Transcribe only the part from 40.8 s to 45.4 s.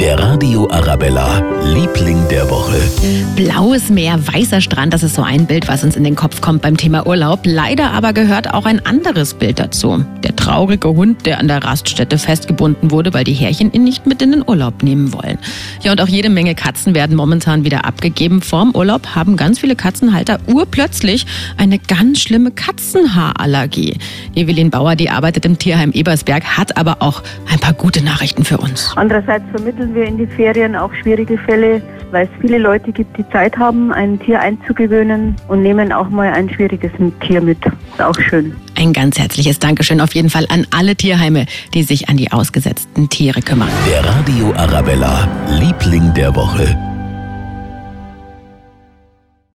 Tierheime, die sich an die ausgesetzten Tiere kümmern. Der Radio Arabella,